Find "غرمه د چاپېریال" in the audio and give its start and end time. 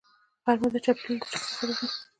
0.43-1.17